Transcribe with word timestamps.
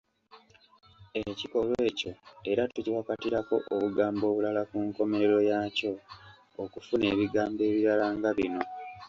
Ekikolwa 1.21 1.79
ekyo 1.89 2.11
era 2.51 2.63
tukiwakatirako 2.73 3.55
obugambo 3.73 4.23
obulala 4.31 4.61
ku 4.69 4.77
nkomerero 4.87 5.39
yaakyo 5.49 5.91
okufuna 6.63 7.05
ebigambo 7.13 7.61
ebirala 7.69 8.05
nga 8.15 8.29
bino. 8.37 8.61